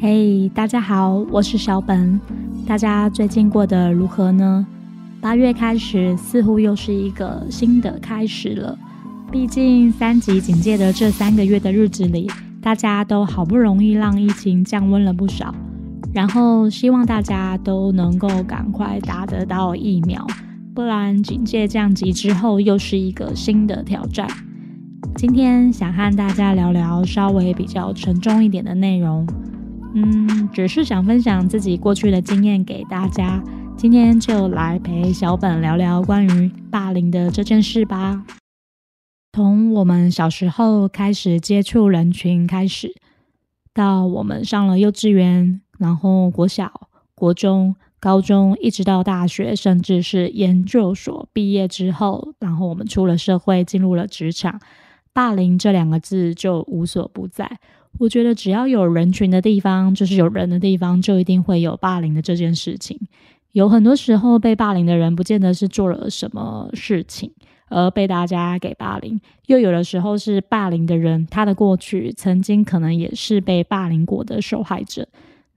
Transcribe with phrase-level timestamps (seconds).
[0.00, 2.20] 嘿，大家好，我是小本。
[2.66, 4.66] 大家最近过得如何呢？
[5.20, 8.76] 八月开始，似乎又是一个新的开始了。
[9.30, 12.28] 毕竟三级警戒的这三个月的日子里，
[12.60, 15.54] 大家都好不容易让疫情降温了不少。
[16.12, 20.26] 然后希望大家都能够赶快打得到疫苗，
[20.76, 24.28] 不然警戒降级之后又是一个新的挑战。
[25.14, 29.26] 今天想和大家聊聊稍微比较沉重一点的内容，
[29.94, 33.42] 嗯，只是想分享自己过去的经验给大家。
[33.74, 38.22] 今天就来陪小本聊聊关于霸凌的这件事吧。
[39.32, 42.92] 从我们小时候开始接触人群开始，
[43.72, 45.62] 到我们上了幼稚园。
[45.78, 46.70] 然后国小、
[47.14, 54.60] 国中、高中，一直到大学，甚至是研究所毕业之后，然后我们出了社会，进入了职场，
[55.12, 57.58] 霸凌这两个字就无所不在。
[57.98, 62.96] 我觉得只要有人群的地方，就是有人的地方，就一定会有霸凌的这件事情。
[63.50, 67.32] 有很多时候被霸凌的人，不见得是做了什么事情
[67.68, 75.08] 而被大家给霸凌，又有的时候是霸凌的人，他的过去曾经可能也是被霸凌过的受害者。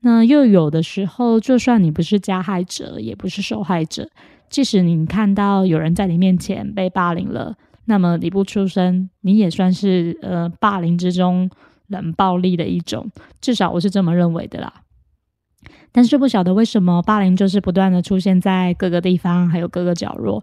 [0.02, 4.08] 那又有的时候，就算你不是加害者，也不是受害者，
[4.48, 11.50] 即使你看到有人在你面前被霸凌了，那么你不出声，你也算是呃霸凌之中
[11.88, 13.10] 冷暴力的一种，
[13.42, 14.72] 至少我是这么认为的啦。
[15.92, 20.42] 但是不晓得为什么霸凌就是不断的出现在各个地方，还有各个角落，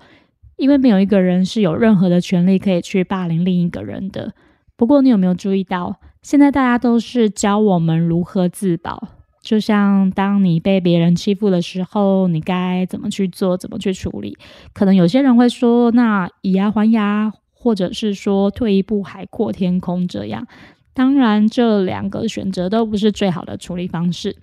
[0.58, 4.34] 因为没有一个人是有任何的权利可以去霸凌另一个人的。
[4.76, 9.17] 不过你有没有注意到，现在大家都是教我们如何自保？
[9.48, 14.38] 就像当你被别人欺负的时候，你该怎么去做，怎么去处理？
[14.74, 20.46] 可能有些人会说，那以牙还牙，或者是说退一步海阔天空这样。
[20.94, 24.36] 当然，这两个选择都不是最好的处理方式。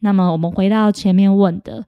[0.00, 1.84] 那么，我们回到前面问的，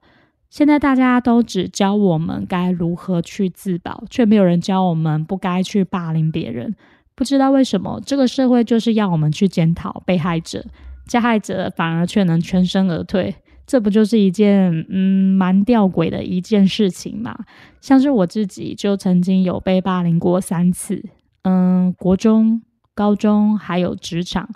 [0.51, 6.75] 现在大家都只教我们该如何去自保，却没有人教我们不该去霸凌别人。
[7.15, 10.63] 不知道为什么，这个社会就是要我们去检讨被害者。
[11.09, 13.33] 加害者反而却能全身而退，
[13.65, 17.35] 这不就是一件嗯蛮吊诡的一件事情嘛？
[17.81, 21.03] 像是我自己就曾经有被霸凌过三次，
[21.41, 22.61] 嗯，国中、
[22.93, 24.47] 高中还有职场，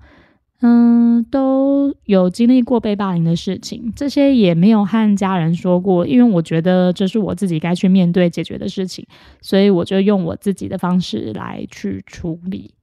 [0.62, 3.92] 嗯，都有经历过被霸凌的事情。
[3.96, 9.04] 这些也没有和家人说过，因为我觉得这是我自己该去面对解决的事情，
[9.42, 12.76] 所以我就用我自己的方式来去处理，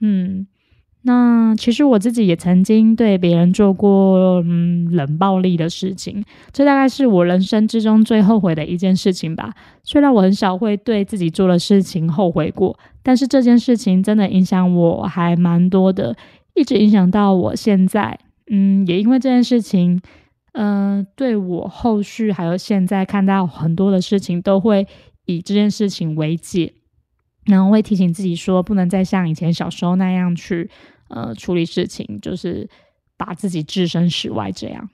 [0.00, 0.46] 嗯。
[1.02, 6.22] 那其实我自己也曾经对别人做过嗯冷暴力的事情，
[6.52, 9.50] 这大概是我人生之中最后悔的一件事情吧。
[9.82, 16.14] 虽然我很少会对自己做的事情后悔过，但是这件事情真的影响我还蛮多的，
[16.54, 18.18] 一直影响到我现在。
[18.50, 19.98] 嗯，也因为这件事情，
[20.52, 24.86] 嗯，对我后续还有现在看到很多的事情，都会
[25.24, 26.74] 以这件事情为戒。
[27.50, 30.70] 然后会提醒自己说，不能再像以前小时候那样去，
[31.08, 32.70] 呃，处理事情，就是
[33.16, 34.88] 把自己置身事外这样。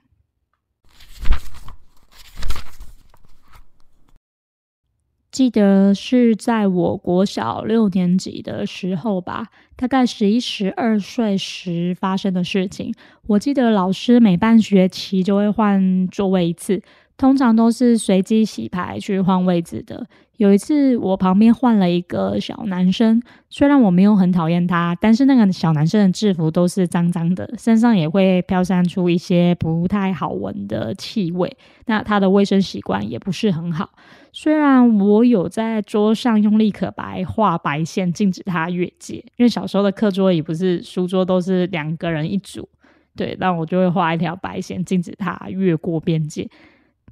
[5.29, 12.91] 记得是在我国小六年级的时候吧，大概十一、十二岁时发生的事情。
[13.27, 16.81] 我记得老师每半学期就会换座位一次。
[17.17, 20.05] 通常都是随机洗牌去换位置的。
[20.37, 23.19] 有一次，我旁边换了一个小男生，
[23.49, 31.57] 虽然我没有很讨厌他，但是那个小男生的制服都是脏脏的，身上也会飘散出一些不太好闻的气味。
[31.87, 33.89] 那他的卫生习惯也不是很好。
[34.31, 42.69] 虽然我有在桌上用立可白画白线，禁止他越界，因为小时候的课桌椅不是书桌都是两个人一组，
[43.15, 46.47] 对，那我就会画一条白线，禁止他越过边界。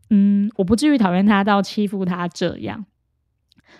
[0.09, 2.85] 嗯，我不至于讨厌他到欺负他这样。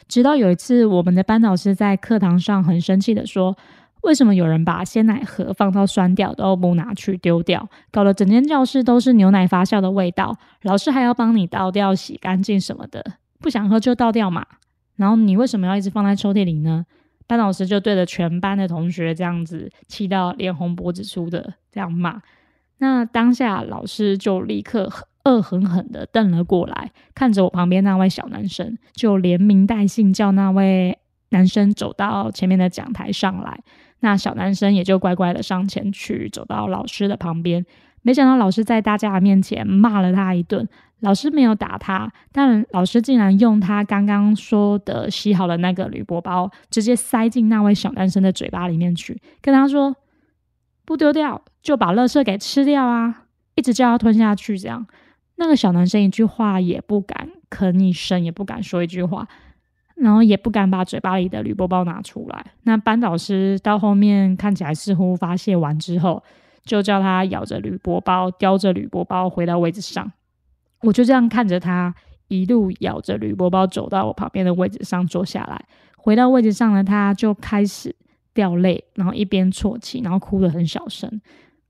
[0.07, 3.56] 直到有一次，我们的班导师在课堂上很生气的说
[4.01, 10.38] ：“为什么有人把鲜奶盒放到酸掉都不拿去丢掉，搞得整间教室都是牛奶发酵的味道？
[10.63, 13.04] 老师还要帮你倒掉、洗干净什么的，
[13.39, 14.45] 不想喝就倒掉嘛。
[14.95, 16.86] 然后你为什么要一直放在抽屉里呢？”
[17.27, 22.22] 班导师就对着全班的同学这样子气到脸红脖子粗的这样骂。
[22.77, 24.92] 那当下老师就立刻。
[25.25, 30.98] 恶狠狠地瞪了过来，看着我旁边那位小男生，就连名带姓叫那位
[31.30, 33.60] 男生走到前面的讲台上来。
[34.00, 37.66] 那小男生也就乖乖的上前去，走到老师的旁边，
[38.04, 40.68] 没想到老师在大家的面前骂了他一顿。
[41.01, 49.95] 老师没有打他，但老师竟然用他刚刚说的洗好的那个铝箔包，直接塞进那位小男生的嘴巴里面去，跟他说
[50.86, 53.24] ：“不丢掉，就把垃圾给吃掉啊！”
[53.56, 54.57] 一直叫他吞下去。
[54.57, 54.88] 这样，
[55.36, 59.28] 那个小男生一句话也不敢吭一声，也不敢说一句话，
[59.96, 62.46] 然后也不敢把嘴巴里的铝箔包拿出来。
[62.64, 66.24] 那班导师到后面看起来似乎发泄完之后，
[66.64, 70.12] 就叫他咬着铝箔包，叼着铝箔包回到位置上。
[70.82, 71.94] 我就这样看着他
[72.28, 75.66] 一路咬着铝箔包走到我旁边的位置上坐下来，
[75.98, 77.96] 回到位置上呢，他就开始
[78.34, 81.22] 掉泪，然后一边啜泣，然后哭得很小声，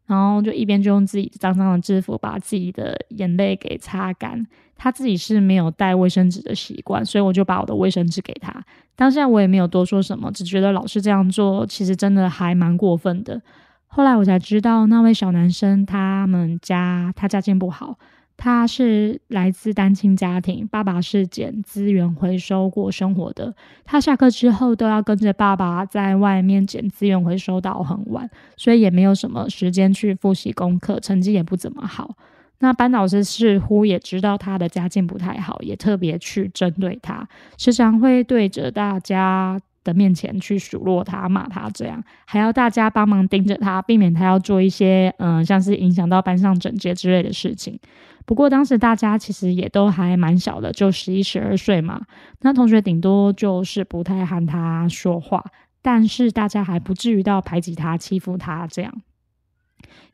[0.07, 4.45] 然后就一边就用自己脏脏的制服把自己的眼泪给擦干。
[4.77, 8.53] 他自己是没有带卫生纸的习惯，所以我就把我的卫生纸给他。
[8.95, 13.41] 当下我也没有多说什么，只觉得老师这样做其实真的还蛮过分的。
[13.87, 17.97] 后来我才知道，那位小男生他们家他家境不好。
[18.37, 23.55] 他是来自单亲家庭，爸爸是捡资源回收过生活的。
[23.83, 32.15] 他下课之后都要跟着爸爸在外面捡资源回收到很晚，所以也没有什么时间去复习功课，成绩也不怎么好。
[32.59, 37.27] 那班老师似乎也知道他的家境不太好，也特别去针对他，
[37.57, 47.77] 时常会对着大家的面前去数落他、骂他，这样还要大家帮忙盯着他，避免他要做一些嗯，像是影响到班上整洁之类的事情。
[48.25, 52.01] 不过当时大家其实也都还蛮小的，就十一、十二岁嘛。
[52.41, 55.45] 那同学顶多就是不太和他说话，
[55.81, 58.93] 但是大家还不至于到排挤他、欺负他这样。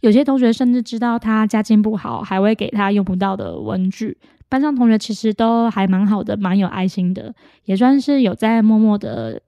[0.02, 4.18] 有些同学甚至知道他家境不好，还会给他用不到的文具。
[4.50, 7.34] 班上同学其实都还蛮好的，蛮有爱心的，
[7.64, 9.42] 也算是有在默默的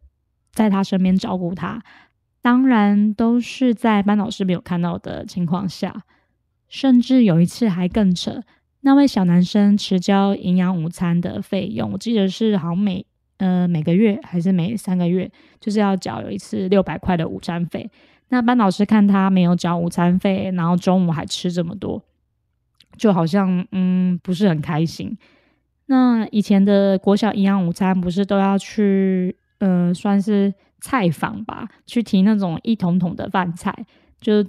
[0.54, 1.84] 在他身边照顾他。
[2.42, 6.04] 当然都是在班老师没有看到的情况下。
[6.74, 8.42] 甚至有一次还更扯，
[8.82, 13.06] 那位小男生迟交营养午餐的费用，我记得是好像每
[13.38, 17.88] 呃每个月还是每三个月，就是要缴有一次六百块的午餐费。
[18.30, 22.04] 那班老师看他没有缴午餐费，然后中午还吃这么多，
[22.98, 25.16] 就好像嗯不是很开心。
[25.86, 33.86] 那以前的国小营养午餐不是都要去呃算是菜坊吧，去提那种一桶桶的饭菜，
[34.20, 34.44] 就。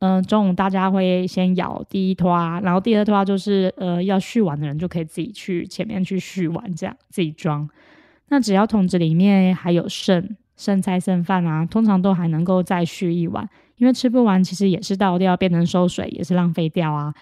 [0.00, 7.68] 嗯，中午大家会先舀第一拖，然后第二拖就是呃要续碗的人就可以自己去前面去续碗，这样自己装。
[8.28, 13.48] 那只要桶子里面还有剩剩菜剩饭啊，通常都还能够再续一碗，
[13.78, 17.12] 因为吃不完其实也是倒掉，变成收水也是浪费掉啊。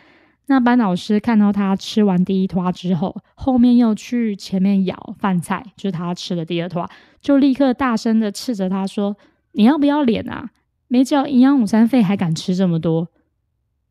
[0.48, 6.88] 那班老师看到他吃完第一拖之后，后面又去前面舀饭菜，就是他吃的第二拖，
[7.20, 9.16] 就立刻大声的斥责他说
[9.52, 10.50] ：“你要不要脸啊？”
[10.88, 13.08] 没交营养午餐费还敢吃这么多，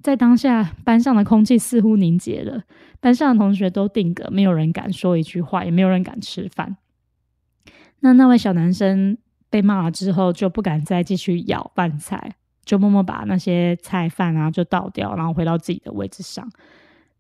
[0.02, 2.64] 在当下班上的空气似乎凝结了，
[3.00, 6.78] 班上的同学都定格，没有人敢说一句话，也没有人敢吃饭。
[8.00, 9.18] 那那位小男生
[9.50, 16.50] 被骂了之后，就不敢再继续舀饭菜，就默默把那些菜饭啊就倒掉，然后回到自己的位置上。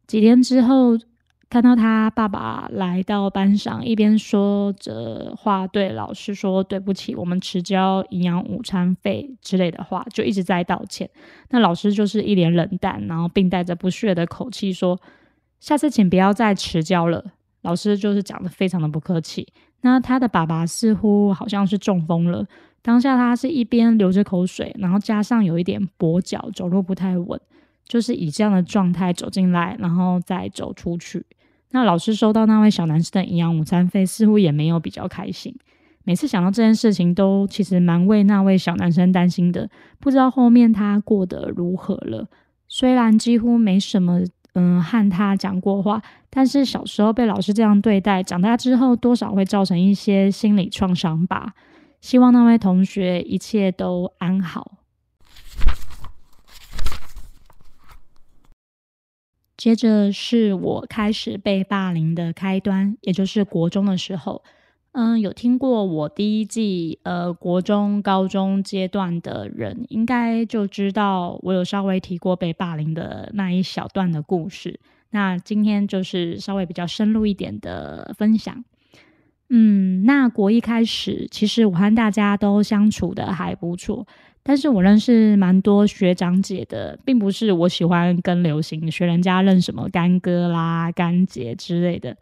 [0.07, 0.98] 几天之后。
[1.55, 11.09] 看到他爸爸来到班上，一边说着话对老师说对不起，我们迟交营养午餐费之类的话，就一直在道歉。
[11.51, 15.00] 那老师就是一脸冷淡，然后并带着不屑的口气说
[15.62, 17.24] ：“下次请不要再迟交了。”
[17.63, 19.47] 老师就是讲的非常的不客气。
[19.79, 22.45] 那他的爸爸似乎好像是中风了，
[22.81, 27.39] 当下他是一边流着口水，然后加上有一点跛脚，走路不太稳。
[27.88, 31.24] 就是以这样的状态走进来，然后再走出去。
[31.75, 35.53] 那老师收到那位小男生的营养午餐费，似乎也没有比较开心。
[36.05, 39.70] 每次想到这件事情，都其实蛮为那位小男生担心的。
[40.00, 42.29] 不知道后面他过得如何了。
[42.70, 44.22] 虽然几乎没什么
[44.53, 51.51] 嗯和他讲过话，但是小时候被老师这样对待，长大之后多少会造成一些心理创伤吧。
[52.00, 54.77] 希望那位同学一切都安好。
[59.65, 64.43] 接着是我开始被霸凌的开端，也就是国中的时候。
[64.91, 74.79] 嗯，有听过我第一季呃国中、高中阶段的人，应该就知道我有稍微提过被霸凌的那一小段的故事。
[75.10, 78.63] 那今天就是稍微比较深入一点的分享。
[79.50, 84.05] 嗯，那国一开始，其实我和大家都相处的还不错。
[84.47, 92.15] 但是我认识蛮多学长姐的，并不是我喜欢跟流行学人家认什么干哥啦、干姐之类的，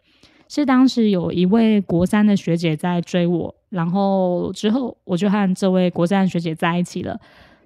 [0.48, 7.20] 是当时有一位国三的学姐在追我，然后之后我就和这位国三的学姐在一起了。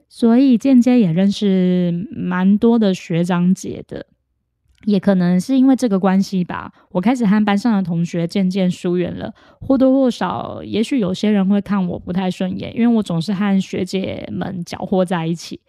[0.08, 4.06] 所以间接也认识蛮多的学长姐的。
[4.84, 9.34] 也可能是因为这个关系吧，我开始和班上的同学渐渐疏远了。
[9.60, 15.60] 或多或少，也许有些人会看我不太顺眼，因为我总是和学姐们搅和在一起。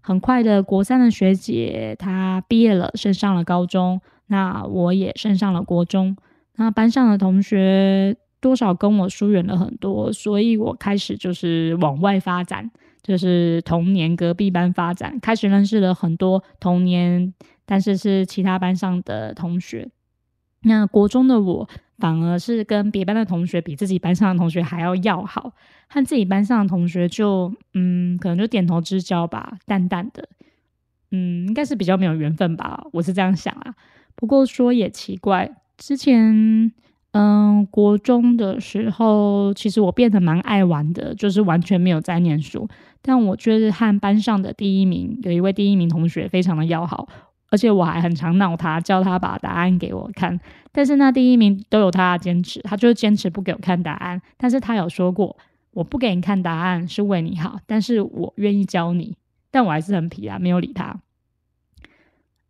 [0.00, 6.16] 很快的，国三的学姐她毕业了，升上了高中，那我也升上了国中。
[6.56, 12.70] 那班上的同学多少跟我疏远了很多，所以我开始就是往外发展，
[13.02, 17.32] 就是同年隔壁班发展，开始认识了很多同年。
[17.70, 19.90] 但是是其他班上的同学，
[20.62, 25.52] 那国中的我反而是跟别班的同学比自己班上的同学还要要好，
[25.86, 30.26] 和自己班上的同学就嗯，可能就点头之交吧，淡淡的，
[31.10, 33.74] 嗯，应该是比较没有缘分吧，我是这样想啊。
[34.14, 36.72] 不过说也奇怪，之前
[37.12, 42.66] 嗯，国中的时候，其实我变得蛮爱玩的，就是完全没有在念书，
[43.02, 47.08] 但我觉得和班上的第一名有一位第一名同学非常的要好。
[47.50, 50.38] 而且我还很常闹他，叫他把答案给我看。
[50.70, 54.20] 但是那第一名都有他的坚持，他就是坚持不给我看答案。
[54.36, 55.36] 但是他有说过，
[55.72, 59.16] 我不给你看答案是为你好，但是我愿意教你。
[59.50, 60.94] 但我还是很皮啊，没有理他。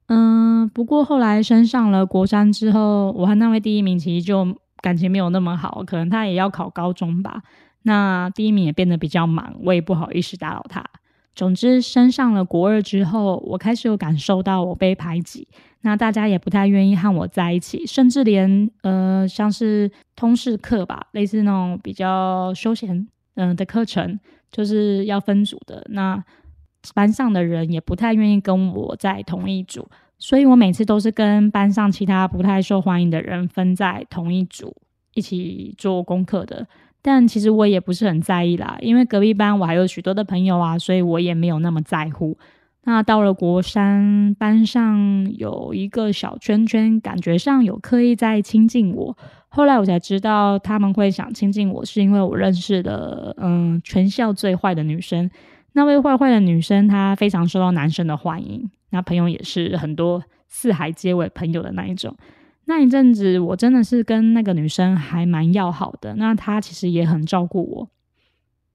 [0.09, 7.43] 嗯，不过后来升上了国三之后，我和那位第一名其实就感情没有那么好，可能他也要考高中吧。
[7.83, 10.85] 那第一名也变得比较忙，我也不好意思打扰他。
[11.39, 15.47] 总之，升上了国二之后，我开始有感受到我被排挤，
[15.83, 24.19] 那大家也不太愿意和我在一起，甚至连呃像是通识课吧，类似那种比较休闲嗯的课程，
[24.51, 26.21] 就是要分组的，那
[26.93, 34.75] 班上的人也不太愿意跟我在同一组，所以我每次都是跟班上其他不太受欢迎的人分在同一组
[35.15, 36.67] 一起做功课的。
[37.01, 42.37] 但其实我也不是很在意啦，因为隔壁班我还有许多的朋友啊，所以我也没有那么在乎。
[42.85, 49.17] 那到了国三，班上有一个小圈圈，感觉上有刻意在亲近我。
[49.49, 55.31] 后来我才知道，他们会想亲近我，是因为我认识了嗯全校最坏的女生。
[55.73, 62.17] 那位坏坏的女生，她非常受到男生的欢迎，那朋友也是很多，四海皆为朋友的那一种。
[62.69, 66.15] 那一阵子，我真的是跟那个女生还蛮要好的。
[66.17, 67.89] 那她其实也很照顾我，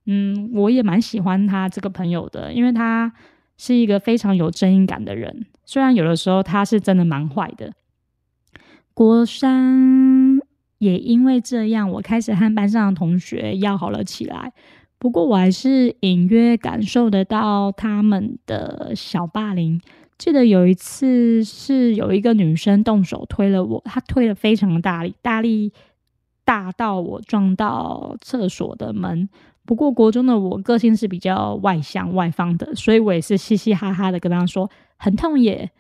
[0.08, 3.14] 嗯，我也蛮喜欢她这个朋友的，因为她
[3.56, 5.46] 是一个非常有正义感的人。
[5.64, 7.72] 虽然有的时候她是真的蛮坏的。
[8.96, 10.40] 国山
[10.80, 14.54] 也因为这样，我开始和班上的同学要好了起来。
[14.98, 19.80] 不过我还是隐约感受得到他们的小霸凌。
[20.18, 25.72] 记得有一次是有一个女生动手推了我，她推的非常大力，大力
[26.46, 29.28] 大到我撞到厕所的门。
[29.66, 35.72] 不过国中的我个性是比较外向外放的，所以我也是嘻嘻哈哈的跟她说很痛耶，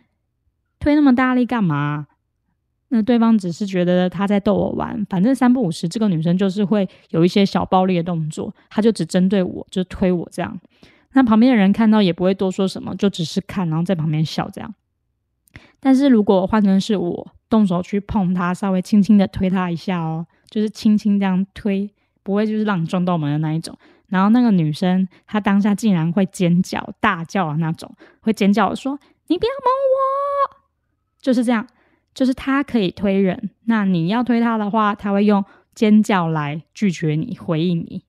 [0.79, 2.07] 推那么大力干嘛？
[2.89, 10.59] 那对方只是觉得他在逗我玩，反正三不五时这个女生就是会有一些小暴力的动作，她就只针对我，就推我这样。
[11.13, 14.73] 那旁边的人看到也不会多说什么，就只是看，然后在旁边笑这样。
[15.79, 21.89] 但是如果换成是我动手去碰他，稍微轻轻的推他一下哦，就是轻轻这样推，
[22.23, 23.77] 不会就是让你撞到门的那一种。
[24.07, 30.63] 然后那个女生她当下竟然会尖叫、大叫的那种，会尖叫说：“你不要摸我！”
[31.19, 31.67] 就是这样，
[32.13, 35.43] 就是他可以推人，那你要推他的话，他会用
[35.75, 38.03] 尖叫来拒绝你、回应你。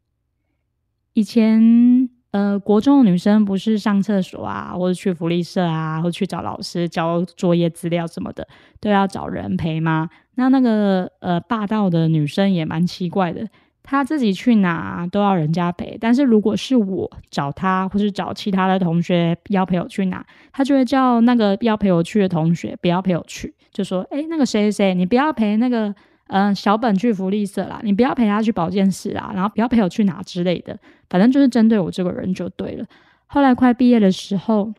[1.12, 2.03] 以前。
[2.34, 8.44] 呃，国中的女生不是上厕所啊，或者去福利社啊，或去找老师交作业资料什么的，
[8.80, 10.10] 都要找人陪吗？
[10.34, 13.46] 那那个呃霸道的女生也蛮奇怪的，
[13.84, 25.94] 她自己去哪都要人家陪，但是如果是我找她，或是找其他的同学要陪我去哪，她就会叫那个要陪我去的同学不要陪我去，就说：“哎，那个谁谁谁，你不要陪那个。”
[26.28, 30.78] 嗯，小本去福利社啦，你不要陪他去保健室啦，然后不要陪我去哪之类的，
[31.11, 32.87] 反正就是针对我这个人就对了。
[33.26, 34.73] 后来快毕业的时候，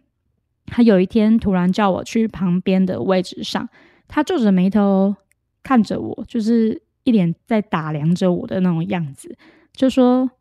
[0.65, 3.69] 他有一天突然叫我去旁边的位置上，
[4.07, 5.15] 他皱着眉头
[5.61, 9.37] 看着我，就是一脸在打量着我的那种样子，
[9.73, 10.31] 就说：“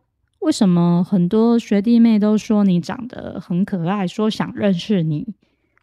[0.40, 5.26] 为什么很多学弟妹都说你长得很可爱，说想认识你？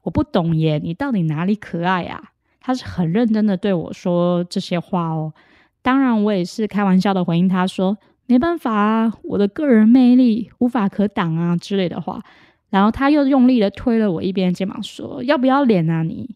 [0.02, 2.31] 我不懂耶，你到底哪里可爱啊？”
[2.62, 5.34] 他是很认真的对我说这些话哦，
[5.82, 12.24] 当然我也是开玩笑的回应他说没办法啊，我的个人魅力无法可挡啊之类的话，
[12.70, 16.36] 然后他又用力的推了我一边肩膀说要不要脸啊你，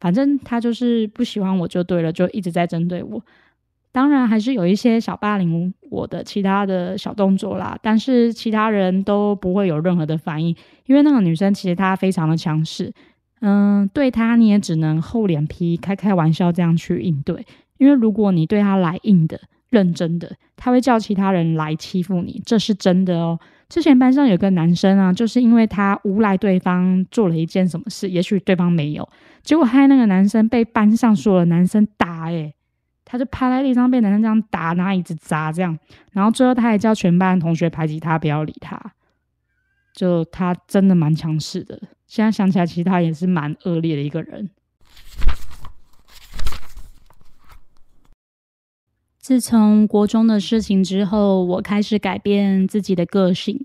[0.00, 3.22] 反正他就是不喜欢我就对了，就一直在针对我。
[3.92, 10.54] 当然还是有一些小霸凌我的其他的小动作啦，但是其他人都不会有任何的反应，
[10.86, 12.92] 因为那个女生其实她非常的强势，
[13.40, 17.46] 嗯，对他你也只能厚脸皮开开玩笑这样去应对，
[17.78, 23.38] 因为如果你对他来硬的、认真的，他会叫其他人来欺负你，这是真的哦。
[23.68, 29.08] 之前班上有个男生啊，就是因为他诬赖对方做了一件什么事，也许对方没有，
[29.42, 32.52] 结果害那个男生被班上所有的男生打，诶，
[33.04, 35.78] 他就趴在地上被男生这样打，拿椅子砸这样，
[36.12, 38.78] 然后最后他还叫全班同学排挤他，不要理他，
[39.94, 41.80] 就他真的蛮强势的。
[42.10, 44.50] 现在想起来，其实他也是蛮恶劣的一个人。
[49.20, 53.64] 自从国中的事情之后，我开始改变自己的个性，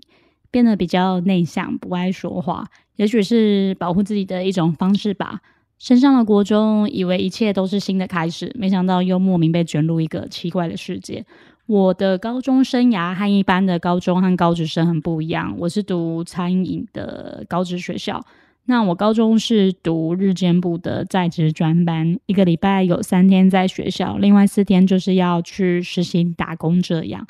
[0.52, 2.68] 变得比较内向，不爱说话。
[2.94, 5.40] 也许是保护自己的一种方式吧。
[5.80, 11.26] 升上了国中，以为一切都是新的开始，没想到又莫名被卷入一个奇怪的世界。
[11.66, 18.24] 我的高中生涯和一般的高中和高职生很不一样，我是读餐饮的高职学校。
[18.66, 27.26] 那我高中是读日间部的在职专班，一个礼拜有三天在学校，另外四天就是要去实习打工这样。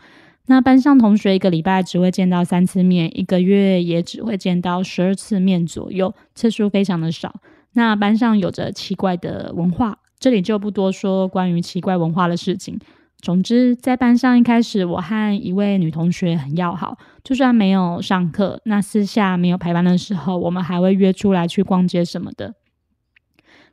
[0.48, 7.40] 那班上同学一个礼拜只会见到三次面，一个月也只会见到十二次面左右，次数非常的少。
[7.72, 12.78] 那班上有着奇怪的文化，这里就不多说关于奇怪文化的事情。
[13.20, 16.96] 总之，在班上一开始，我和一位女同学很要好。
[17.24, 22.54] 就算没有上课，那私下没有排班的时候，我们还会约出来去逛街什么的。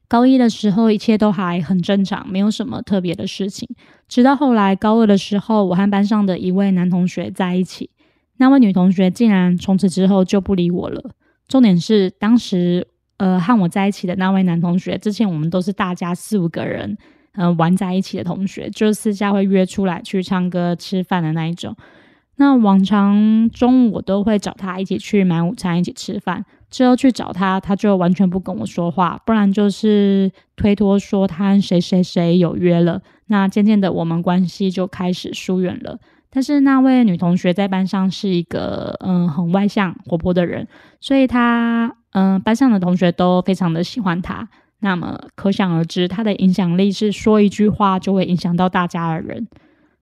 [0.07, 3.67] 高一的时候，一切都还很正常，没有什么特别的事情。
[4.07, 7.89] 直到后来高二的时候，我和班上的一位男同学在一起，
[8.37, 11.11] 那位女同学竟然从此之后就不理我了。
[11.47, 16.97] 重点是，当时呃和我在一起的那位男同学，之前我们都是大家四五个人。
[17.35, 21.75] 嗯，玩在一起的同学，就私下会约出来去唱歌、吃饭的那一种。
[22.35, 26.45] 那往常中午我都会找他一起去买午餐，一起吃饭。
[26.69, 32.99] 之后去找他，他就完全不跟我说话，不然就是推脱说他跟谁谁谁有约了。
[33.27, 35.99] 那渐渐的，我们关系就开始疏远了。
[36.31, 40.67] 但是那位女同学在班上是一个嗯很外向、活泼的人，
[40.99, 44.49] 所以她嗯班上的同学都非常的喜欢她。
[44.83, 49.47] 那么可想而知，他的影响力是说一句话就会影响到大家的人。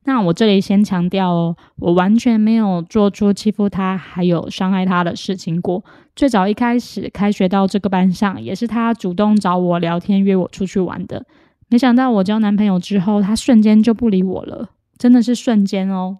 [0.05, 5.83] 那我这里先强调哦，我完全没有做出欺负他还有伤害他的事情过。
[6.15, 11.23] 最早一开始开学到这个班上，也是他主动找我聊天约我出去玩的。
[11.69, 16.17] 没想到我交男朋友之后，他瞬间就不理我了，真的是瞬间哦。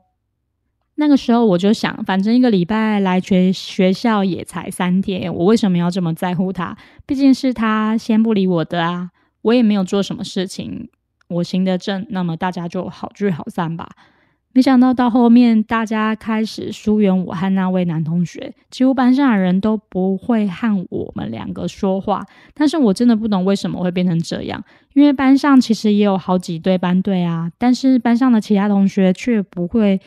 [0.96, 6.78] 那个时候我就想，反正一个礼拜来学学校也才三天，我为什么要这么在乎他？
[7.08, 9.10] 毕竟是他先不理我的啊，
[9.42, 10.90] 我也没有做什么事情，
[11.28, 13.90] 我行得正，那么大家就好聚好散吧。
[14.54, 22.24] 没想到到后面，大家开始疏远我和那位男同学，几乎班上的人都不会和我们两个说话。
[22.54, 30.00] 但是我真的不懂为什么会变成这样，因为班上其实也有好几对班队啊，但是班上的其他同学却不会。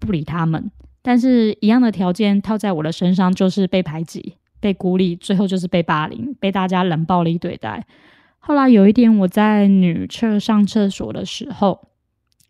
[0.00, 0.70] 不理他们，
[1.02, 7.86] 但是一样的条件套在我的身上，就是被排挤、被孤立，最后就是被霸凌、被大家冷暴力对待。
[8.38, 11.88] 后来有一天，我在女厕上厕所的时候，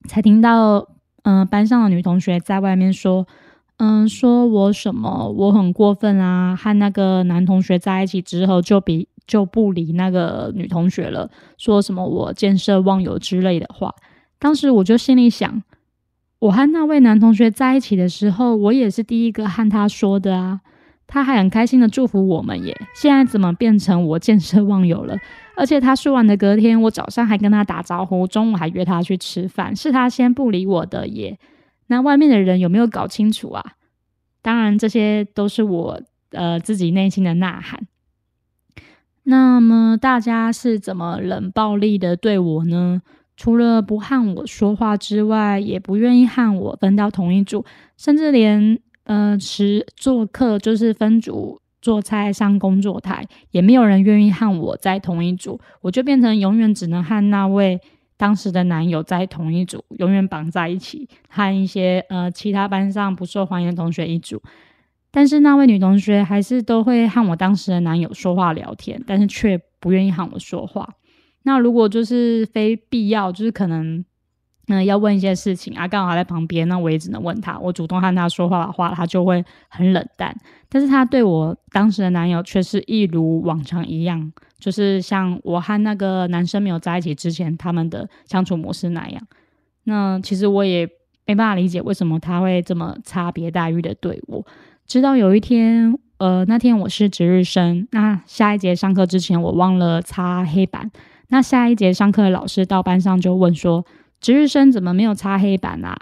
[0.09, 0.89] 才听到，
[1.23, 3.27] 嗯，班上的女同学在外面说，
[3.77, 13.95] 嗯，说我什么我很过分啊，和那个男同学在一起之后，就比就不理那个女同学了，说什么我见色忘友之类的话。
[14.39, 15.63] 当时我就心里想。
[16.45, 20.61] 我和那位男同学在一起的时候，我也是第一个和他说的啊，
[21.07, 22.79] 他还很开心的祝福我们耶。
[22.95, 25.17] 现在怎么变成我见色忘友了？
[25.57, 31.39] 而且他说完的隔天，我早上还跟他打招呼，中午还约他去吃饭，是他先不理我的耶。
[31.87, 33.65] 那外面的人有没有搞清楚啊？
[34.43, 36.03] 当然，这些都是我
[36.33, 37.87] 呃自己内心的呐喊。
[39.23, 43.01] 那么大家是怎么冷暴力的对我呢？
[43.37, 47.65] 除了不和我说话之外，也不愿意和我分到同一组，
[47.97, 55.61] 甚至连呃吃做客就是分组做菜上工作台，也没有人愿意和我在同一组。
[55.81, 57.81] 我就变成永远只能和那位
[58.17, 64.41] 当时的男友在同一组，永远绑在一起，和一些呃其他班上不受欢迎的同学一组。
[65.11, 70.89] 但是那位女同学还是都会和我当时的男友说话聊天，但是却不愿意和我说话。
[71.45, 74.05] 那如果就是非必要，就是可能，
[74.67, 77.59] 嗯，要问一些事情啊，刚好还在旁边，那我也只能问他。
[77.59, 80.35] 我主动和他说话的话，他就会很冷淡。
[80.69, 89.23] 但是他对我当时的男友却是一如往常一样，就是像我和那个男生没有在一起之前他们的相处模式那样。
[89.85, 90.89] 那其实我也
[91.27, 94.45] 没办法理解为什么他会这么差别待遇的对我。
[94.87, 100.91] 直到有一天，呃，那天我是值日生，那下一节上课之前我忘了擦黑板，
[101.29, 103.85] 那下一节上课的老师到班上就问说
[104.21, 105.97] ：“值日生怎么没有擦黑板啊？”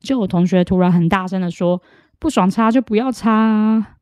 [0.00, 1.80] 就我同学突然很大声的说
[2.18, 3.96] ：“不爽擦就不要擦。”啊！”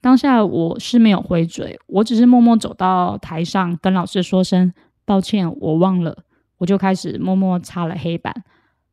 [0.00, 4.72] 当下我是没有回嘴，我只是默默走到台上跟老师说声
[5.06, 6.24] 抱歉，我忘了，
[6.58, 8.34] 我就开始默默擦了黑板。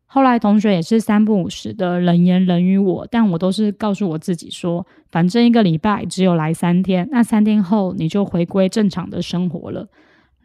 [0.05, 9.87] 后来同学也是三不五时的冷言冷语我，但我都是告诉我自己说，反正一个礼拜只有来三天，那三天后你就回归正常的生活了。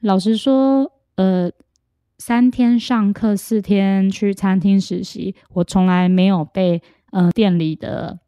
[0.00, 1.50] 老实说，呃，
[2.18, 6.82] 三天上课，四天去餐厅实习，我从来没有被
[7.12, 8.18] 呃店里的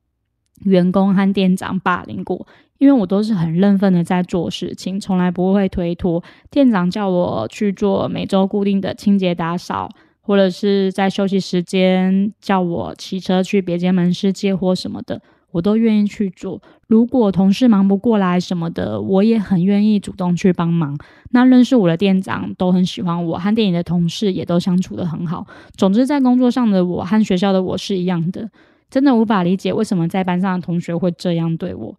[0.65, 2.47] 员工和店长霸凌过，
[2.79, 6.23] 因为我都是很认份的在做事情，从来不会推脱。
[6.51, 9.89] 店长叫我去做每周固定的清洁打扫。
[10.21, 16.61] 或者是在休息时间叫我骑车去别间门市接货什么的，我都愿意去做。
[16.87, 20.97] 如果同事忙不过来什么的，我也很愿意主动去帮忙。
[21.31, 25.47] 那认识我的店长都很喜欢我，和店里的同事也都相处的很好。
[25.77, 28.51] 总之，在工作上的我和学校的我是一样的，
[28.91, 31.97] 真的无法理解为什么在班上的同学会这样对我。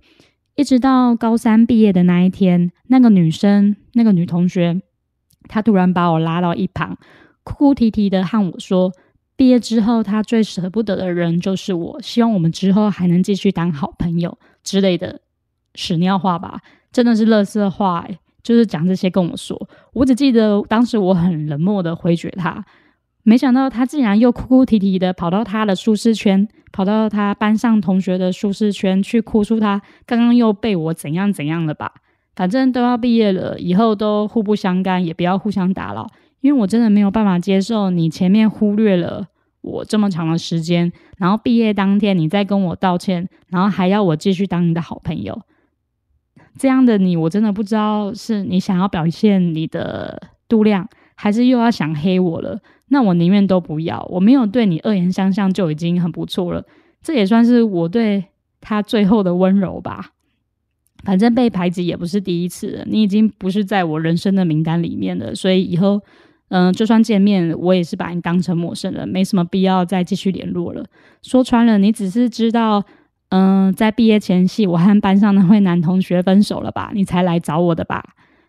[0.56, 4.82] 一直到高三毕业的那一天，那个女生，那个女同学，
[5.48, 6.98] 她突然把我拉到一旁。
[7.44, 8.92] 哭哭啼啼的和我说，
[9.40, 15.22] 毕业之后他最舍不得的人就是我，希望我们之后还能继续当好朋友之类的
[15.76, 16.60] 屎尿话吧，
[16.92, 18.06] 真的是乐色话，
[18.44, 19.58] 就是讲这些跟我说。
[19.94, 22.66] 我只记得当时我很冷漠的回绝他，
[23.24, 31.94] 没想到他竟然又哭哭啼啼的跑到他的舒适圈，跑到他班上同学的舒适圈去哭诉他刚刚又被我怎样怎样了吧。
[32.36, 36.06] 反正都要毕业了，以后都互不相干，也不要互相打扰。
[36.42, 39.28] 因为我真的没有办法接受你前面忽略了
[39.62, 45.42] 我这么长的时间，然后毕业当天你再跟我道歉，然后还要我继续当你的好朋友，
[46.58, 52.62] 这样的你我真的不知道是你想要表现你的度量，还是又要想黑我了。
[52.88, 56.64] 那我宁愿都不要，我没有对你恶言相向就已经很不错了，
[57.02, 58.24] 这也算是我对
[58.62, 60.12] 他最后的温柔吧。
[61.04, 66.02] 反正被排挤也不是第一次了，你已经不是在我人生的名单里面了，所以以后。
[66.50, 70.84] 嗯，就算见面，我也是把你当成陌生人，没什么必要再继续联络了。
[71.22, 72.84] 说穿了，你只是知道，
[73.30, 78.04] 嗯，在毕业前夕，我和班上那位男同学分手了吧，你才来找我的吧？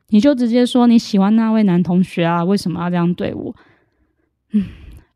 [0.09, 2.43] 你就直接说你喜欢那位男同学啊？
[2.43, 3.55] 为什么要这样对我？
[4.53, 4.65] 嗯，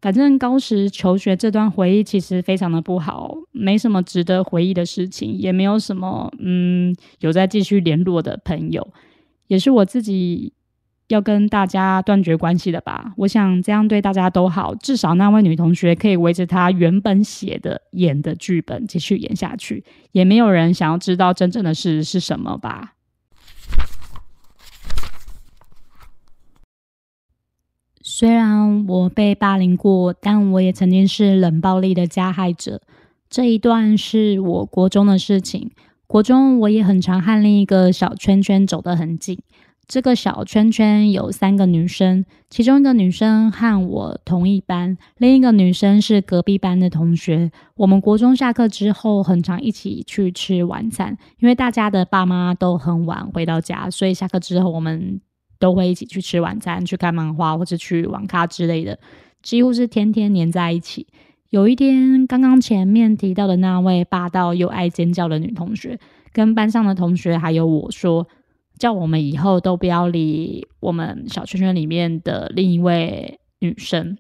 [0.03, 8.87] 反正高时求学这段回忆其实非常的不好，没什么值得回忆的事情，也没有什么嗯有在继续联络的朋友，
[9.47, 10.53] 也是我自己。
[11.15, 22.95] 要跟大家断绝关系的吧，我想这样对大家都好，至少那位女同学可以围着她原本写的演的剧本继续演下去，也没有人想要知道真正的事是什么吧。
[28.03, 32.83] 虽然我被霸凌过，但我也曾经是冷暴力的加害者。
[33.31, 35.71] 这一段是我国中的事情，
[36.07, 39.39] 国中我也很常和另一个小圈圈走得很近。
[39.87, 47.51] 这个小圈圈有三个女生，其中一个女生和我同一班，另一个女生是隔壁班的同学。
[47.77, 55.21] 我们国中下课之后，很常一起去吃晚餐，因为大家的爸妈都很晚回到家，所以下课之后我们
[55.59, 58.99] 都会一起去吃晚餐、去看漫画或者去网咖之类的，
[59.43, 61.07] 几乎是天天黏在一起。
[61.51, 65.99] 有一天，刚刚前面提到的那位霸道又爱尖叫的女同学，
[66.33, 68.27] 跟班上的同学还有我说。
[68.85, 74.19] 叫我们以后都不要理我们小圈圈里面的另一位女生，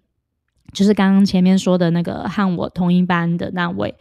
[0.72, 3.94] 就是刚刚前面说的那个和我同一班的那位，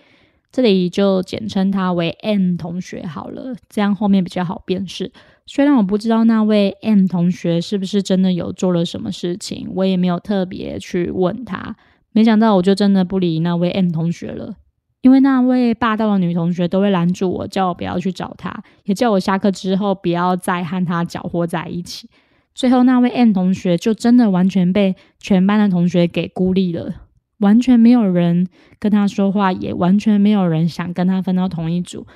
[0.54, 5.12] 这里就简称她为 M 同学好了，这样后面比较好辨识。
[5.46, 11.76] 虽然我不知道那位 M 同学是不是真的有做了什么事情，我也没有特别去问他，
[12.14, 14.56] 没想到我就真的不理那位 M 同学了。
[15.04, 22.10] 因为那位霸道的女同学都会拦住我，叫我不要去找她，也叫我下课之后不要再和她搅和在一起。
[22.56, 27.02] 最后，那位 N 同学就真的完全被全班的同学给孤立了，
[27.40, 28.48] 完全没有人
[28.80, 32.08] 跟他说话，也完全没有人想跟他分到同一组。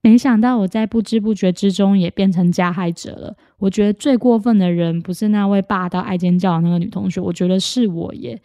[0.00, 3.36] 没想到我在不知不觉之中也变成加害者了。
[3.58, 8.40] 我觉得最过分的人不是那位霸道爱尖叫的那个女同学，我觉得是我耶。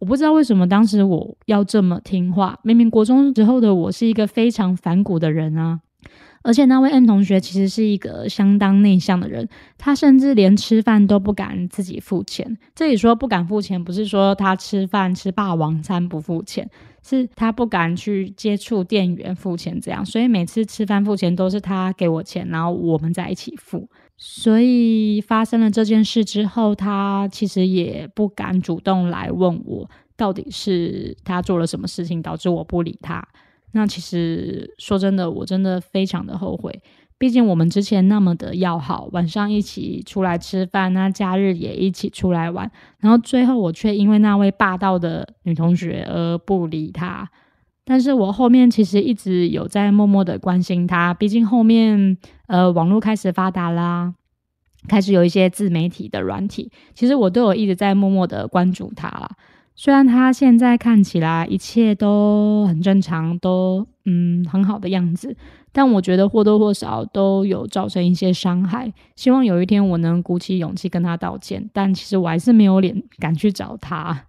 [0.00, 2.58] 我不知道为什么当时我要这么听话。
[2.64, 5.80] 明明国中之后的我是一个非常反骨的人啊，
[6.42, 12.56] 而且那位 N 同学其实是一个相当内向的人，他甚至连吃饭都不敢自己付钱。
[12.74, 16.66] 这里说不敢付钱，不是说他吃饭吃霸王餐不付钱，
[17.02, 20.04] 是他不敢去接触店员付钱这样。
[20.04, 23.86] 所以每次吃饭付钱都是他给我钱，然后我们在一起付。
[24.22, 33.26] 所以发生了这件事之后，他其实也不敢主动来问我，到底是他做了什么事情导致我不理他。
[33.72, 36.82] 那其实说真的，我真的非常的后悔。
[37.16, 47.26] 毕竟我们之前那么的要好，晚上一起出来吃饭，那假日也一起出来玩，然后最后我却因为那位霸道的女同学而不理她。
[47.90, 54.14] 但是我后面其实一直有在默默的关心他，毕竟后面呃网络开始发达啦，
[54.86, 59.28] 开始有一些自媒体的软体，其实我都有一直在默默的关注他啦。
[59.74, 65.36] 虽然他现在看起来一切都很正常，都嗯很好的样子，
[65.72, 68.92] 但我觉得或多或少都有造成一些伤害。
[69.16, 74.26] 希望有一天我能鼓起勇气跟他道歉，但其实我还是没有脸敢去找他。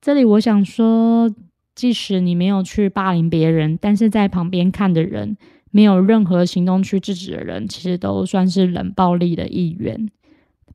[0.00, 1.32] 这里我想说，
[1.76, 5.36] 即使你没有去霸凌别人，但是在旁边看的人，
[5.70, 10.08] 没有任何行动去制止的人，其实都算是冷暴力的一员。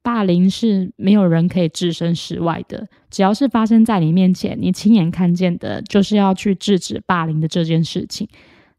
[0.03, 8.27] 霸凌是没有人可以置身事外的，只要是发生在你面前，你亲眼看见的，就是要去制止霸凌的这件事情。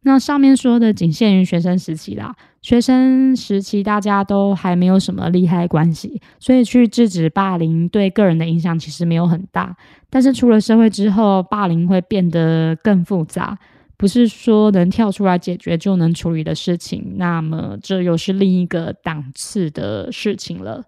[0.05, 9.77] 那上面说的仅限于学生时期啦，学生时期大家都还没有什么利害关系，所以去制止霸凌对个人的影响其实没有很大。
[10.11, 13.57] 但是出了社会之后，霸凌会变得更复杂，
[13.97, 20.83] 不是说能跳出来解决就能处理的事情，那么这又是另一个档次的事情了。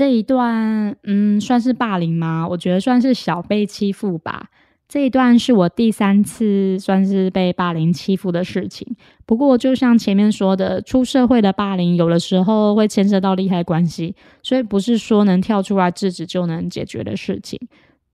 [0.00, 2.48] 这一段，嗯，算是霸凌吗？
[2.48, 4.48] 我觉得算是小被欺负吧。
[4.88, 8.96] 这一段是我第三次算是被霸凌欺负的事情。
[9.26, 17.60] 不过，就像前面说的，出社会的霸凌有的时候会牵涉到利害关系，所以不是说能跳出来制止就能解决的事情。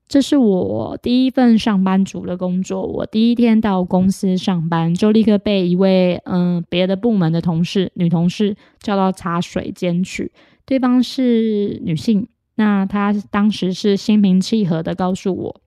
[0.07, 2.81] 这是我第一份上班族的工作。
[2.81, 10.31] 我第一天到公司上班，就立刻被一位嗯别的部门的同事女同事叫到茶水间去。
[10.65, 15.61] 对方是女性，那她当时是心平气和的告诉我，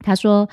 [0.00, 0.48] 她说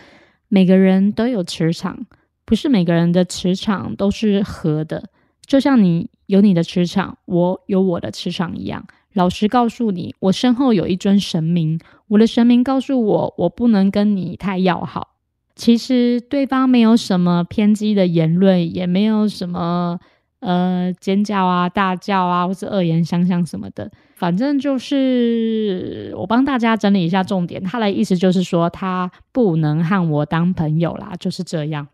[0.47, 2.05] 每个人都有磁场，
[2.45, 5.09] 不是每个人的磁场都是合的，
[5.45, 8.85] 就像你有你的磁场，我有我的磁场一样。
[9.13, 11.79] 老实告诉你，我身后有一尊神明，
[12.09, 15.15] 我的神明告诉我，我不能跟你太要好。
[15.55, 19.99] 其实对方没有什么偏激的言论，也没有什么
[20.39, 23.91] 呃尖叫啊、大叫啊，或是恶言相向什么的。
[24.15, 31.87] 反正就是我帮大家整理一下重点，他的意思就是说，他不能和我当朋友啦，就是这样。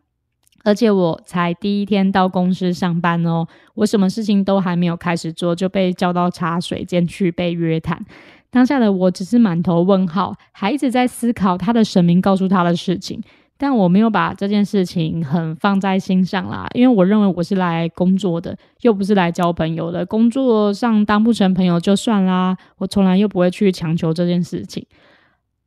[0.64, 8.04] 而且我才第一天到公司上班哦，我什么事情都还没有开始做，就被叫到茶水间去被约谈。
[8.50, 13.22] 当下的我只是满头问号，还一直在思考他的神明告诉他的事情，
[13.58, 20.06] 但我没有把这件事情很放在心上啦，因为我认为我是来工作的，又不是来交朋友的。
[20.06, 24.86] 工作上当不成朋友就算啦，我从来又不会去强求这件事情。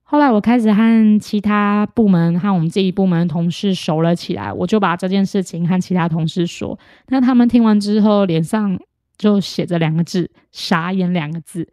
[0.03, 6.79] 后来我开始和其他部门和我们自己部门的同事熟了起来，我就把这件事情和其他同事说。
[7.09, 8.79] 那他们听完之后，脸上
[9.19, 11.69] 就写着两个字“傻眼”两个字。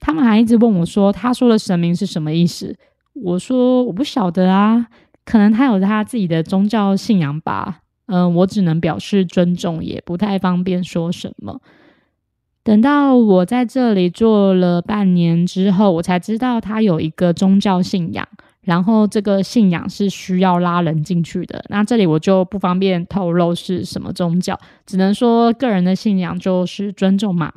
[0.00, 2.74] 他们还一直问我说：“他说的神明是什么意思？”
[3.14, 4.86] 我说：“我不晓得啊，
[5.24, 7.80] 可能他有他自己的宗教信仰吧。”
[8.12, 11.60] 嗯，我只能表示尊重，也不太方便说什么。
[12.64, 18.26] 等到我在这里做了半年之后，我才知道他有一个宗教信仰，
[18.62, 21.64] 然后这个信仰是需要拉人进去的。
[21.68, 27.52] 那这里我就不方便透露是什么宗教，只能说个人的信仰就是尊重嘛。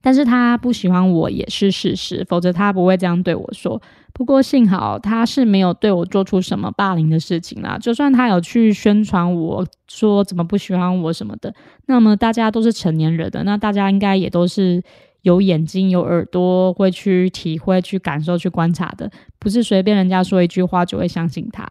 [0.00, 3.80] 但是他不喜欢我也是事实，否则他不会这样对我说。
[4.12, 7.78] 不过幸好他是没有对我做出什么霸凌的事情啦。
[7.78, 11.54] 就算他有去宣传我说怎么不喜欢我什么的，
[11.86, 14.82] 那么大家都是成年人的，那大家应该也都是
[15.22, 21.68] 有眼睛有耳朵，会去体会、去感受、去观察的，不是随便人家说一句话就会相信他。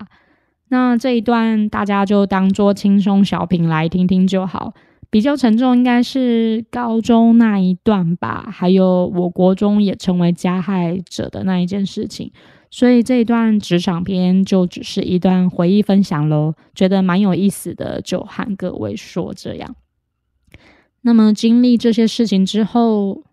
[0.70, 4.74] 那这一段大家就当做轻松小品来听听就好。
[5.10, 12.32] 比较沉重应该是高中那一段吧，还有我国中也成为加害者的那一件事情，
[12.70, 19.76] 所以这一段职场篇就只是一段回忆分享喽，觉得蛮有意思的，就和各位说这样。
[21.02, 23.24] 那么经历这些事情之后，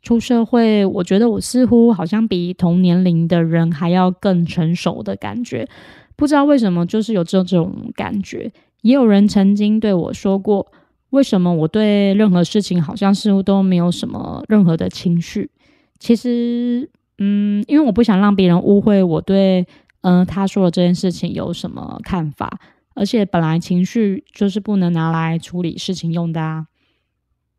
[0.00, 5.68] 出社会，我觉得我似乎好像比同年龄的人还要更成熟的感觉。
[6.16, 8.50] 不知道为什么，就是有这种感觉。
[8.82, 10.66] 也有人曾经对我说过，
[11.10, 15.50] 为什么我对任何事情好像似乎都没有什么任何的情绪？
[15.98, 19.66] 其实，嗯，因为我不想让别人误会我对，
[20.02, 22.60] 嗯，他说的这件事情有什么看法。
[22.94, 26.66] 而且本来情绪就是不能拿来处理事情用的啊。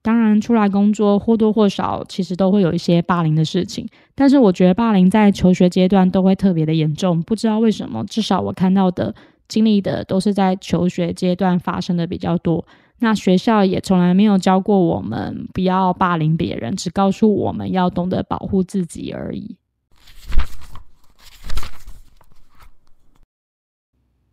[0.02, 7.22] 当然，出来工作或多或少其实都会有一些霸凌的事情，但是我觉得霸凌在求学阶段都会特别的严重。
[7.22, 9.16] 不知道为什么，至少我看到的、
[9.48, 12.66] 经历的都是在求学阶段发生的比较多。
[13.00, 19.58] 那学校也从来没有教过我们不要霸凌别人，只告诉我们要懂得保护自己而已。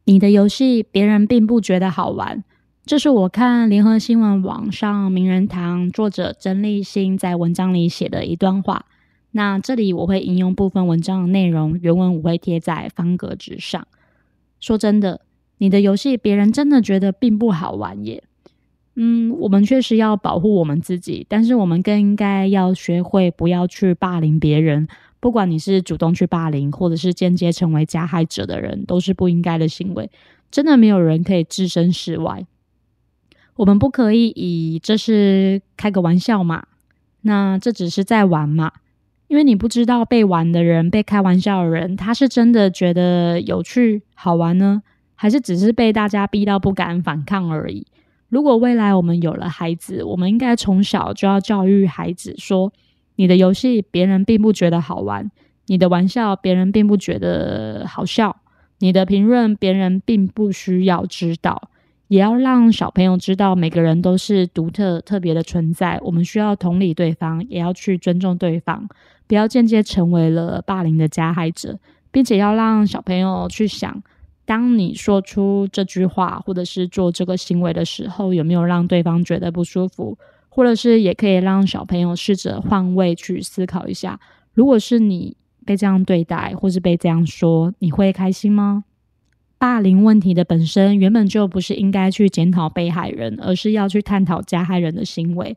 [0.05, 2.45] 你的游戏别人并不觉得好玩。
[2.85, 8.87] 这是我看联合新闻网上名人堂作者曾立新在文章里写的一段话。
[9.33, 13.87] 那这里我会引用部分文章的内容，原文我会贴在方格纸上。
[14.61, 15.23] 说真的，
[15.59, 18.23] 你的游戏别人真的觉得并不好玩耶。
[18.97, 24.89] 嗯，我们确实要保护我们自己，但是我们更应该要学会不要去霸凌别人。
[25.21, 30.11] 不管你是主动去霸凌，或者是间接成为加害者的人，都是不应该的行为。
[30.51, 32.47] 真的没有人可以置身事外。
[33.57, 36.65] 我们不可以以这是开个玩笑嘛？
[37.23, 38.73] 那这只是在玩嘛？
[39.29, 44.83] 因为你不知道被玩的人、被开玩笑的人，他是真的觉得有趣好玩呢，
[45.17, 47.87] 还是只是被大家逼到不敢反抗而已？
[48.37, 52.71] 如果未来我们有了孩子，我们应该从小就要教育孩子说：
[53.15, 55.31] 你的游戏别人并不觉得好玩，
[55.69, 58.37] 你的玩笑别人并不觉得好笑，
[58.81, 61.71] 你的评论别人并不需要知道。
[62.09, 65.99] 也要让小朋友知道，每个人都是独特特别的存在。
[66.03, 68.87] 我们需要同理对方，也要去尊重对方，
[69.27, 71.79] 不要间接成为了霸凌的加害者，
[72.11, 74.03] 并且要让小朋友去想：
[74.47, 80.17] 当你说出这句话，或者是做这个行为的时候，有没有让对方觉得不舒服？
[80.49, 84.19] 或者是也可以让小朋友试着换位去思考一下：
[84.55, 88.85] 如果是你被这样对待，或是被这样说，你会开心吗？
[89.59, 95.57] 霸凌问题的本身原本就不是应该去检讨被害人，而是要去探讨加害人的行为。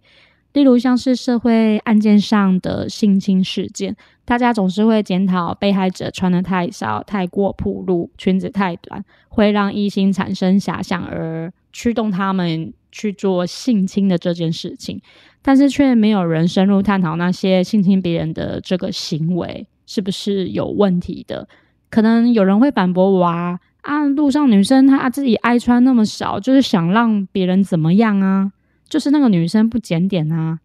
[0.53, 14.99] 例如，像是社会案件上的性侵事件，大家总是会检讨被害者穿的太少、太过暴露、裙子太短，会让异性产生遐想，而驱动他们去做性侵的这件事情。
[15.41, 21.47] 但是，却没有人深入探讨那些性侵别人的这个行为是不是有问题的。
[21.89, 23.59] 可能有人会反驳我啊。
[23.81, 28.51] 啊，路上女生她自己爱穿那么少，就是想让别人怎么样啊？
[28.89, 30.59] 就是那个女生不检点啊。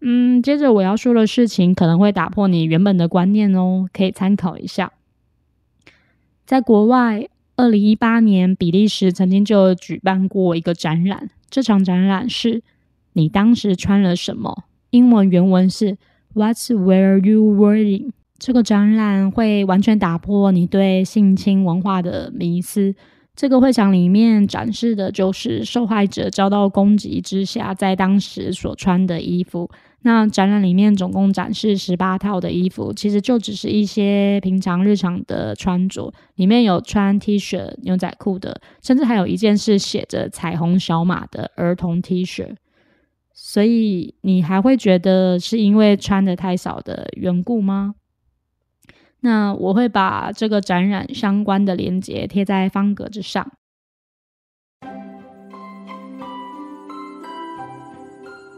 [0.00, 4.92] 嗯，接着我要说的事情可能会打破你原本的观念哦，可以参考一下。
[6.44, 12.62] 在国外，二零一八年比利时曾经就举办过一个展览，这场展览是
[13.14, 14.64] 你当时穿了什么？
[14.90, 15.96] 英文原文是
[16.34, 18.10] What's were you wearing？
[18.38, 22.94] 这个展览会完全打破你对性侵文化的迷思。
[23.36, 29.68] 这个会场里面展示的就是受害者遭到攻击之下在当时所穿的衣服。
[30.02, 42.54] 那展览里面总共展示十八套的衣服，其实就只是一些平常日常的穿着，里面有穿 T 恤、牛仔裤的，甚至还有一件是写着彩虹小马的儿童 T 恤。
[43.32, 47.94] 所以你还会觉得是因为穿的太少的缘故吗？
[49.24, 53.52] 那我会把这个展览相关的链接贴在方格子上。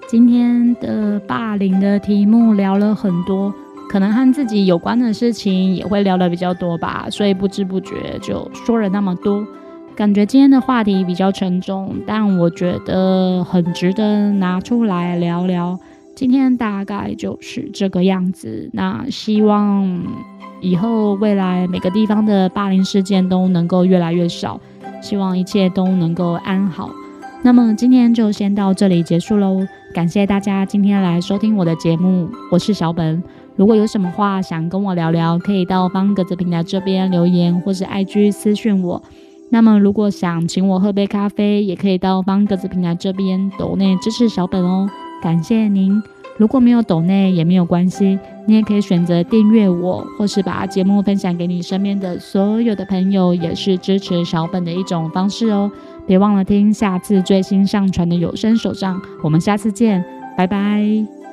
[0.08, 3.54] 今天的霸凌的题目聊了很多，
[3.88, 9.46] 可能和自己有关的事情也会聊的比较多吧，所以不知不觉就说了那么多。
[9.94, 15.78] 感觉今天的话题比较沉重，但我觉得很值得拿出来聊聊。
[16.16, 18.68] 今天大概就是这个样子。
[18.72, 20.35] 那希望。
[20.66, 24.60] 以后未来每个地方的霸凌事件都能够越来越少，
[25.00, 26.90] 希望一切都能够安好。
[27.44, 33.22] 那么今天就先到这里结束喽，感谢大家今天来收听我的节目，我是小本。
[33.54, 39.00] 如果有什么话想跟我聊聊，可以到方格子平台这边留言，或是 IG 私讯我。
[39.50, 44.90] 那么如果想请我喝杯咖啡，也可以到方格子平台这边抖内支持小本哦，
[45.22, 46.02] 感谢您。
[46.36, 55.70] 如果没有抖内也没有关系，你也可以选择订阅我，或是把节目分享给你身边的所有的朋友，也是支持小本的一种方式哦。
[56.06, 60.04] 别忘了听下次最新上传的有声手账，我们下次见，
[60.36, 61.25] 拜拜。